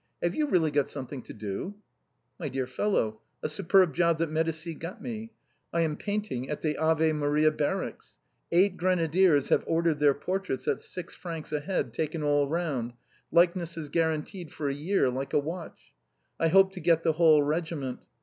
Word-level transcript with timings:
Have 0.23 0.33
you 0.33 0.47
really 0.47 0.71
got 0.71 0.89
something 0.89 1.21
to 1.21 1.31
do?" 1.33 1.75
"My 2.39 2.49
dear 2.49 2.65
fellow, 2.65 3.21
a 3.43 3.47
superb 3.47 3.93
job 3.93 4.17
that 4.17 4.31
Medicis 4.31 4.73
got 4.79 4.99
me. 4.99 5.31
I 5.71 5.81
am 5.81 5.95
painting 5.95 6.49
at 6.49 6.63
the 6.63 6.75
Ave 6.75 7.13
Maria 7.13 7.51
barracks. 7.51 8.17
Eight 8.51 8.77
grenadiers 8.77 9.49
have 9.49 9.63
ordered 9.67 9.99
their 9.99 10.15
portraits 10.15 10.67
at 10.67 10.81
six 10.81 11.15
francs 11.15 11.51
a 11.51 11.59
head 11.59 11.93
taken 11.93 12.23
all 12.23 12.47
round, 12.47 12.93
likenesses 13.31 13.89
guaranteed 13.89 14.51
for 14.51 14.67
a 14.67 14.73
year, 14.73 15.07
like 15.11 15.33
a 15.33 15.37
watch. 15.39 15.93
I 16.39 16.47
hope 16.47 16.71
to 16.73 16.79
get 16.79 17.03
the 17.03 17.13
whole 17.13 17.43
regiment. 17.43 18.07